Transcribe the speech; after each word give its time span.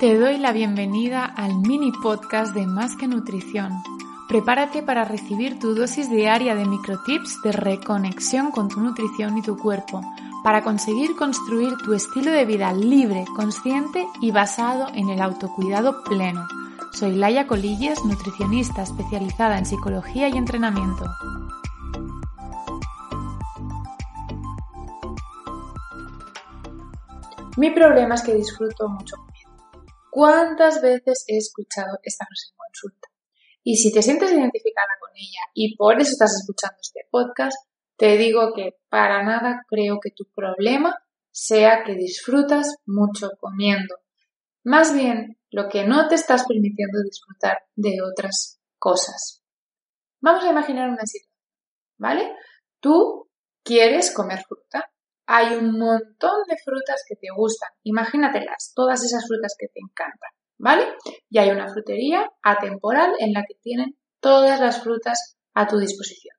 Te 0.00 0.18
doy 0.18 0.38
la 0.38 0.52
bienvenida 0.52 1.26
al 1.26 1.58
mini 1.58 1.92
podcast 1.92 2.54
de 2.54 2.66
Más 2.66 2.96
que 2.96 3.06
Nutrición. 3.06 3.82
Prepárate 4.30 4.82
para 4.82 5.04
recibir 5.04 5.58
tu 5.58 5.74
dosis 5.74 6.10
diaria 6.10 6.54
de 6.54 6.64
microtips 6.64 7.42
de 7.42 7.52
reconexión 7.52 8.50
con 8.50 8.70
tu 8.70 8.80
nutrición 8.80 9.36
y 9.36 9.42
tu 9.42 9.58
cuerpo, 9.58 10.00
para 10.42 10.62
conseguir 10.62 11.14
construir 11.16 11.76
tu 11.84 11.92
estilo 11.92 12.30
de 12.30 12.46
vida 12.46 12.72
libre, 12.72 13.26
consciente 13.36 14.06
y 14.22 14.30
basado 14.30 14.88
en 14.94 15.10
el 15.10 15.20
autocuidado 15.20 16.02
pleno. 16.02 16.48
Soy 16.94 17.16
Laia 17.16 17.46
Colilles, 17.46 18.02
nutricionista 18.02 18.82
especializada 18.82 19.58
en 19.58 19.66
psicología 19.66 20.30
y 20.30 20.38
entrenamiento. 20.38 21.04
Mi 27.58 27.70
problema 27.70 28.14
es 28.14 28.22
que 28.22 28.32
disfruto 28.32 28.88
mucho 28.88 29.16
¿Cuántas 30.10 30.82
veces 30.82 31.24
he 31.28 31.36
escuchado 31.36 31.98
esta 32.02 32.26
consulta? 32.56 33.08
Y 33.62 33.76
si 33.76 33.92
te 33.92 34.02
sientes 34.02 34.32
identificada 34.32 34.88
con 35.00 35.10
ella 35.14 35.40
y 35.54 35.76
por 35.76 36.00
eso 36.00 36.12
estás 36.12 36.34
escuchando 36.40 36.76
este 36.80 37.00
podcast, 37.10 37.56
te 37.96 38.16
digo 38.16 38.52
que 38.54 38.78
para 38.88 39.22
nada 39.22 39.64
creo 39.68 40.00
que 40.00 40.10
tu 40.10 40.24
problema 40.34 40.96
sea 41.30 41.84
que 41.84 41.94
disfrutas 41.94 42.76
mucho 42.86 43.30
comiendo. 43.38 43.96
Más 44.64 44.94
bien, 44.94 45.38
lo 45.50 45.68
que 45.68 45.84
no 45.84 46.08
te 46.08 46.14
estás 46.14 46.46
permitiendo 46.46 47.02
disfrutar 47.02 47.58
de 47.76 47.98
otras 48.02 48.60
cosas. 48.78 49.42
Vamos 50.20 50.44
a 50.44 50.50
imaginar 50.50 50.88
una 50.88 51.06
situación, 51.06 51.36
¿vale? 51.98 52.34
Tú 52.80 53.30
quieres 53.62 54.12
comer 54.12 54.42
fruta 54.46 54.90
hay 55.32 55.54
un 55.54 55.78
montón 55.78 56.42
de 56.48 56.56
frutas 56.56 57.04
que 57.08 57.14
te 57.14 57.28
gustan. 57.32 57.70
Imagínatelas, 57.84 58.72
todas 58.74 59.04
esas 59.04 59.24
frutas 59.28 59.54
que 59.56 59.68
te 59.68 59.78
encantan, 59.78 60.30
¿vale? 60.58 60.86
Y 61.28 61.38
hay 61.38 61.50
una 61.50 61.68
frutería 61.68 62.28
atemporal 62.42 63.12
en 63.20 63.32
la 63.32 63.44
que 63.44 63.54
tienen 63.62 63.96
todas 64.18 64.58
las 64.58 64.82
frutas 64.82 65.36
a 65.54 65.68
tu 65.68 65.78
disposición. 65.78 66.36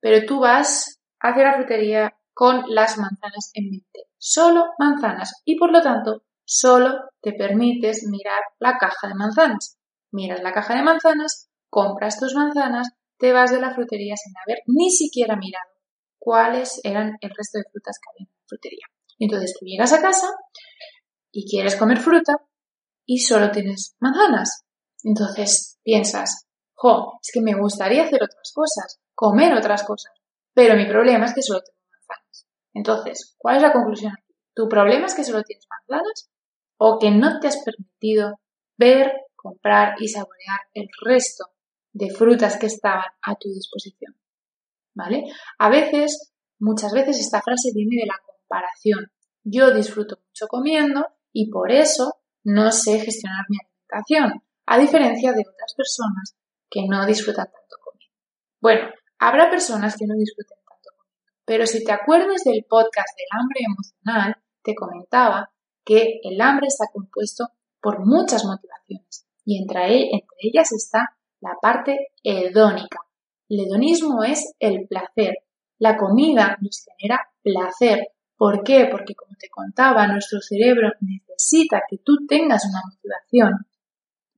Pero 0.00 0.26
tú 0.26 0.38
vas 0.38 1.00
hacia 1.18 1.44
la 1.44 1.54
frutería 1.54 2.14
con 2.34 2.64
las 2.68 2.98
manzanas 2.98 3.52
en 3.54 3.70
mente. 3.70 4.10
Solo 4.18 4.66
manzanas. 4.78 5.40
Y 5.46 5.56
por 5.56 5.72
lo 5.72 5.80
tanto, 5.80 6.24
solo 6.44 7.08
te 7.22 7.32
permites 7.32 8.06
mirar 8.06 8.42
la 8.58 8.76
caja 8.76 9.08
de 9.08 9.14
manzanas. 9.14 9.78
Miras 10.10 10.42
la 10.42 10.52
caja 10.52 10.74
de 10.74 10.82
manzanas, 10.82 11.48
compras 11.70 12.20
tus 12.20 12.34
manzanas, 12.34 12.88
te 13.16 13.32
vas 13.32 13.50
de 13.50 13.62
la 13.62 13.74
frutería 13.74 14.14
sin 14.16 14.34
haber 14.44 14.58
ni 14.66 14.90
siquiera 14.90 15.36
mirado 15.36 15.79
cuáles 16.20 16.80
eran 16.84 17.16
el 17.20 17.30
resto 17.30 17.58
de 17.58 17.64
frutas 17.72 17.98
que 17.98 18.10
había 18.10 18.26
en 18.28 18.36
la 18.36 18.46
frutería. 18.46 18.86
Entonces 19.18 19.56
tú 19.58 19.66
llegas 19.66 19.92
a 19.92 20.00
casa 20.00 20.28
y 21.32 21.48
quieres 21.50 21.74
comer 21.76 21.98
fruta 21.98 22.34
y 23.06 23.18
solo 23.18 23.50
tienes 23.50 23.96
manzanas. 23.98 24.62
Entonces 25.02 25.78
piensas, 25.82 26.46
jo, 26.74 27.18
es 27.20 27.30
que 27.32 27.40
me 27.40 27.54
gustaría 27.54 28.04
hacer 28.04 28.22
otras 28.22 28.52
cosas, 28.54 29.00
comer 29.14 29.54
otras 29.54 29.82
cosas, 29.82 30.12
pero 30.54 30.76
mi 30.76 30.86
problema 30.86 31.24
es 31.24 31.34
que 31.34 31.42
solo 31.42 31.60
tengo 31.60 31.80
manzanas. 31.90 32.46
Entonces, 32.74 33.34
¿cuál 33.38 33.56
es 33.56 33.62
la 33.62 33.72
conclusión? 33.72 34.12
¿Tu 34.54 34.68
problema 34.68 35.06
es 35.06 35.14
que 35.14 35.24
solo 35.24 35.42
tienes 35.42 35.66
manzanas 35.68 36.30
o 36.76 36.98
que 36.98 37.10
no 37.10 37.40
te 37.40 37.48
has 37.48 37.62
permitido 37.64 38.40
ver, 38.76 39.12
comprar 39.36 39.94
y 40.00 40.08
saborear 40.08 40.60
el 40.74 40.88
resto 41.02 41.46
de 41.92 42.10
frutas 42.10 42.58
que 42.58 42.66
estaban 42.66 43.10
a 43.22 43.34
tu 43.36 43.48
disposición? 43.48 44.19
¿Vale? 44.94 45.24
A 45.58 45.68
veces, 45.68 46.32
muchas 46.58 46.92
veces 46.92 47.18
esta 47.18 47.42
frase 47.42 47.70
viene 47.74 47.96
de 48.00 48.06
la 48.06 48.20
comparación. 48.24 49.06
Yo 49.42 49.72
disfruto 49.72 50.18
mucho 50.26 50.46
comiendo 50.48 51.06
y 51.32 51.50
por 51.50 51.72
eso 51.72 52.20
no 52.44 52.72
sé 52.72 53.00
gestionar 53.00 53.44
mi 53.48 53.56
alimentación, 53.58 54.42
a 54.66 54.78
diferencia 54.78 55.32
de 55.32 55.44
otras 55.48 55.74
personas 55.74 56.36
que 56.68 56.86
no 56.88 57.04
disfrutan 57.06 57.46
tanto 57.46 57.76
comiendo. 57.82 58.16
Bueno, 58.60 58.88
habrá 59.18 59.50
personas 59.50 59.96
que 59.96 60.06
no 60.06 60.14
disfruten 60.14 60.58
tanto 60.66 60.90
comiendo, 60.96 61.42
pero 61.44 61.66
si 61.66 61.84
te 61.84 61.92
acuerdas 61.92 62.42
del 62.44 62.64
podcast 62.68 63.08
del 63.16 63.40
hambre 63.40 63.60
emocional, 63.64 64.36
te 64.62 64.74
comentaba 64.74 65.50
que 65.84 66.20
el 66.22 66.40
hambre 66.40 66.66
está 66.68 66.86
compuesto 66.92 67.48
por 67.80 68.04
muchas 68.04 68.44
motivaciones 68.44 69.26
y 69.44 69.60
entre, 69.60 70.04
entre 70.12 70.36
ellas 70.38 70.72
está 70.72 71.16
la 71.40 71.56
parte 71.60 72.12
hedónica, 72.22 72.98
el 73.50 73.66
hedonismo 73.66 74.22
es 74.22 74.54
el 74.60 74.86
placer. 74.88 75.34
La 75.78 75.96
comida 75.96 76.56
nos 76.60 76.84
genera 76.84 77.20
placer. 77.42 78.08
¿Por 78.36 78.62
qué? 78.62 78.88
Porque 78.90 79.14
como 79.14 79.36
te 79.38 79.48
contaba, 79.50 80.06
nuestro 80.06 80.40
cerebro 80.40 80.92
necesita 81.00 81.82
que 81.88 81.98
tú 81.98 82.26
tengas 82.28 82.64
una 82.64 82.80
motivación 82.88 83.66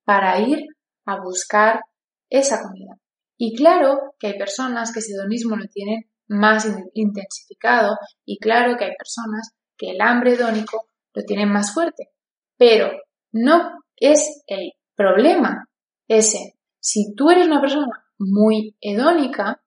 para 0.04 0.40
ir 0.40 0.66
a 1.04 1.20
buscar 1.20 1.82
esa 2.30 2.62
comida. 2.62 2.98
Y 3.36 3.54
claro 3.54 4.14
que 4.18 4.28
hay 4.28 4.38
personas 4.38 4.92
que 4.92 5.00
ese 5.00 5.12
hedonismo 5.12 5.56
lo 5.56 5.66
tienen 5.66 6.06
más 6.28 6.66
intensificado 6.94 7.96
y 8.24 8.38
claro 8.38 8.76
que 8.76 8.86
hay 8.86 8.96
personas 8.96 9.50
que 9.76 9.90
el 9.90 10.00
hambre 10.00 10.32
hedónico 10.32 10.86
lo 11.12 11.22
tienen 11.24 11.52
más 11.52 11.74
fuerte. 11.74 12.08
Pero 12.56 12.90
no 13.32 13.82
es 13.96 14.42
el 14.46 14.72
problema 14.94 15.68
ese. 16.08 16.56
Si 16.80 17.14
tú 17.14 17.30
eres 17.30 17.46
una 17.46 17.60
persona 17.60 18.01
muy 18.22 18.76
hedónica 18.80 19.62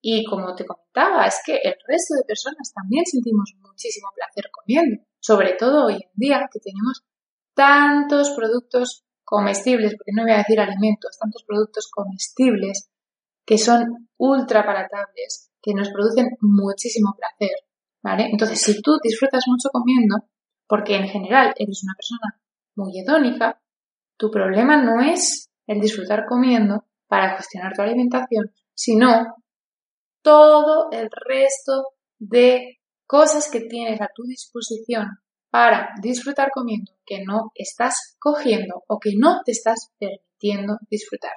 y 0.00 0.24
como 0.24 0.54
te 0.54 0.66
comentaba, 0.66 1.26
es 1.26 1.40
que 1.46 1.56
el 1.56 1.74
resto 1.86 2.14
de 2.16 2.24
personas 2.26 2.72
también 2.74 3.06
sentimos 3.06 3.54
muchísimo 3.60 4.08
placer 4.14 4.50
comiendo, 4.50 5.02
sobre 5.20 5.54
todo 5.54 5.86
hoy 5.86 5.94
en 5.94 6.10
día 6.14 6.48
que 6.52 6.58
tenemos 6.58 7.04
tantos 7.54 8.30
productos 8.36 9.04
comestibles, 9.22 9.94
porque 9.96 10.12
no 10.12 10.24
voy 10.24 10.32
a 10.32 10.38
decir 10.38 10.58
alimentos, 10.58 11.16
tantos 11.18 11.44
productos 11.44 11.88
comestibles 11.90 12.90
que 13.46 13.58
son 13.58 14.08
ultra 14.16 14.64
palatables, 14.64 15.50
que 15.62 15.74
nos 15.74 15.90
producen 15.90 16.30
muchísimo 16.40 17.14
placer, 17.16 17.56
¿vale? 18.02 18.28
Entonces, 18.30 18.60
si 18.60 18.82
tú 18.82 18.98
disfrutas 19.02 19.44
mucho 19.46 19.68
comiendo, 19.70 20.28
porque 20.66 20.96
en 20.96 21.08
general 21.08 21.54
eres 21.56 21.82
una 21.84 21.94
persona 21.94 22.40
muy 22.74 22.98
hedónica, 22.98 23.60
tu 24.16 24.30
problema 24.30 24.76
no 24.82 25.00
es 25.00 25.50
el 25.66 25.80
disfrutar 25.80 26.24
comiendo, 26.28 26.84
para 27.12 27.36
gestionar 27.36 27.74
tu 27.74 27.82
alimentación, 27.82 28.50
sino 28.72 29.36
todo 30.22 30.90
el 30.92 31.10
resto 31.10 31.88
de 32.18 32.78
cosas 33.06 33.50
que 33.50 33.60
tienes 33.60 34.00
a 34.00 34.08
tu 34.14 34.22
disposición 34.22 35.08
para 35.50 35.90
disfrutar 36.00 36.48
comiendo 36.54 36.90
que 37.04 37.22
no 37.22 37.50
estás 37.54 38.16
cogiendo 38.18 38.82
o 38.88 38.98
que 38.98 39.10
no 39.14 39.42
te 39.44 39.52
estás 39.52 39.90
permitiendo 39.98 40.78
disfrutar. 40.88 41.32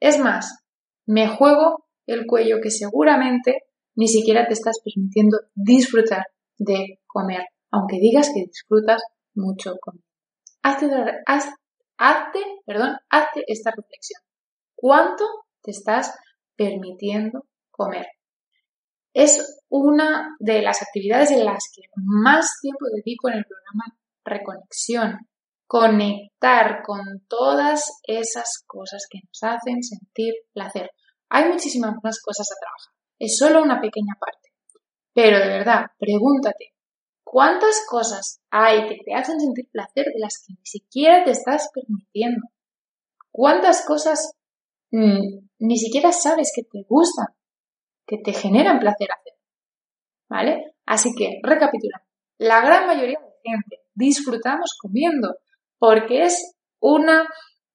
Es 0.00 0.18
más, 0.18 0.64
me 1.04 1.28
juego 1.28 1.84
el 2.06 2.24
cuello 2.24 2.62
que 2.62 2.70
seguramente 2.70 3.64
ni 3.96 4.08
siquiera 4.08 4.46
te 4.46 4.54
estás 4.54 4.80
permitiendo 4.82 5.36
disfrutar 5.54 6.28
de 6.56 7.02
comer, 7.06 7.42
aunque 7.70 7.98
digas 8.00 8.30
que 8.32 8.46
disfrutas 8.46 9.02
mucho 9.34 9.74
comer. 9.82 10.02
Hazte, 10.62 10.88
hazte, 11.98 12.38
perdón, 12.64 12.96
hazte 13.10 13.44
esta 13.46 13.70
reflexión 13.70 14.22
cuánto 14.84 15.24
te 15.62 15.70
estás 15.70 16.14
permitiendo 16.56 17.46
comer. 17.70 18.04
Es 19.14 19.62
una 19.70 20.36
de 20.38 20.60
las 20.60 20.82
actividades 20.82 21.30
en 21.30 21.46
las 21.46 21.70
que 21.74 21.84
más 21.94 22.58
tiempo 22.60 22.84
dedico 22.94 23.30
en 23.30 23.38
el 23.38 23.46
programa 23.46 23.96
Reconexión. 24.22 25.26
Conectar 25.66 26.82
con 26.82 27.00
todas 27.28 27.82
esas 28.02 28.62
cosas 28.66 29.06
que 29.08 29.20
nos 29.26 29.42
hacen 29.42 29.82
sentir 29.82 30.34
placer. 30.52 30.90
Hay 31.30 31.48
muchísimas 31.48 31.94
más 32.02 32.20
cosas 32.20 32.46
a 32.52 32.60
trabajar. 32.60 32.92
Es 33.18 33.38
solo 33.38 33.62
una 33.62 33.80
pequeña 33.80 34.16
parte. 34.20 34.50
Pero 35.14 35.38
de 35.38 35.48
verdad, 35.48 35.86
pregúntate, 35.98 36.74
¿cuántas 37.22 37.86
cosas 37.88 38.42
hay 38.50 38.86
que 38.86 38.98
te 39.02 39.14
hacen 39.14 39.40
sentir 39.40 39.66
placer 39.70 40.04
de 40.04 40.20
las 40.20 40.44
que 40.46 40.52
ni 40.52 40.66
siquiera 40.66 41.24
te 41.24 41.30
estás 41.30 41.70
permitiendo? 41.72 42.48
¿Cuántas 43.30 43.82
cosas 43.86 44.34
ni 45.58 45.78
siquiera 45.78 46.12
sabes 46.12 46.52
que 46.54 46.62
te 46.62 46.84
gustan, 46.88 47.26
que 48.06 48.18
te 48.18 48.32
generan 48.32 48.78
placer 48.78 49.08
hacer. 49.10 49.32
¿Vale? 50.28 50.74
Así 50.86 51.10
que, 51.16 51.40
recapitulando, 51.42 52.06
la 52.38 52.60
gran 52.60 52.86
mayoría 52.86 53.18
de 53.18 53.50
gente 53.50 53.82
disfrutamos 53.94 54.76
comiendo 54.80 55.36
porque 55.78 56.22
es 56.22 56.56
una, 56.80 57.28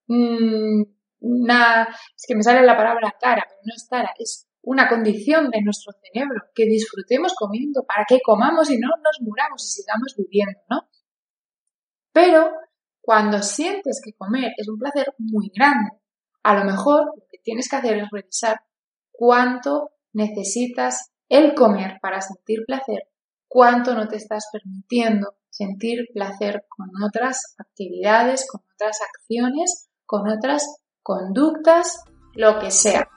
mm, 0.07 0.83
una, 1.19 1.83
es 1.83 2.25
que 2.27 2.35
me 2.35 2.43
sale 2.43 2.65
la 2.65 2.77
palabra 2.77 3.15
cara, 3.19 3.45
pero 3.47 3.61
no 3.65 3.73
es 3.75 3.87
cara, 3.89 4.13
es 4.17 4.47
una 4.61 4.89
condición 4.89 5.49
de 5.49 5.61
nuestro 5.61 5.93
cerebro, 5.93 6.41
que 6.53 6.65
disfrutemos 6.65 7.33
comiendo 7.35 7.83
para 7.85 8.05
que 8.07 8.19
comamos 8.23 8.69
y 8.69 8.77
no 8.77 8.89
nos 9.03 9.19
muramos 9.21 9.63
y 9.63 9.81
sigamos 9.81 10.15
viviendo, 10.17 10.59
¿no? 10.69 10.89
Pero 12.11 12.51
cuando 13.01 13.41
sientes 13.41 14.01
que 14.03 14.13
comer 14.13 14.51
es 14.57 14.67
un 14.67 14.77
placer 14.77 15.13
muy 15.17 15.49
grande, 15.55 15.91
a 16.43 16.55
lo 16.55 16.65
mejor 16.65 17.05
lo 17.15 17.23
que 17.29 17.39
tienes 17.43 17.69
que 17.69 17.75
hacer 17.75 17.97
es 17.97 18.09
revisar 18.11 18.61
cuánto 19.11 19.91
necesitas 20.13 21.11
el 21.27 21.53
comer 21.53 21.99
para 22.01 22.21
sentir 22.21 22.63
placer, 22.65 23.07
cuánto 23.47 23.93
no 23.93 24.07
te 24.07 24.17
estás 24.17 24.45
permitiendo 24.51 25.35
sentir 25.49 26.07
placer 26.13 26.65
con 26.69 26.89
otras 27.03 27.55
actividades, 27.57 28.47
con 28.49 28.61
otras 28.73 28.99
acciones, 29.01 29.89
con 30.05 30.29
otras 30.29 30.63
conductas, 31.03 32.03
lo 32.33 32.59
que 32.59 32.71
sea. 32.71 33.09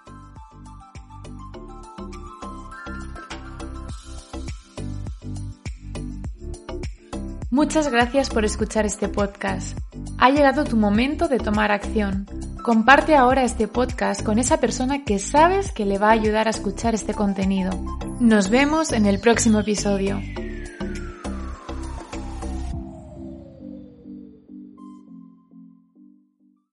Muchas 7.51 7.91
gracias 7.91 8.31
por 8.31 8.47
escuchar 8.47 8.87
este 8.87 9.09
podcast. 9.09 9.79
Ha 10.19 10.31
llegado 10.31 10.65
tu 10.65 10.77
momento 10.77 11.29
de 11.29 11.39
tomar 11.39 11.71
acción. 11.71 12.27
Comparte 12.63 13.17
ahora 13.17 13.43
este 13.43 13.67
podcast 13.67 14.23
con 14.23 14.39
esa 14.39 14.59
persona 14.61 15.05
que 15.05 15.19
sabes 15.19 15.73
que 15.73 15.85
le 15.85 15.99
va 15.99 16.11
a 16.11 16.13
ayudar 16.13 16.47
a 16.47 16.51
escuchar 16.51 16.95
este 16.95 17.13
contenido. 17.13 17.73
Nos 18.21 18.51
vemos 18.51 18.93
en 18.93 19.07
el 19.07 19.19
próximo 19.19 19.59
episodio. 19.59 20.21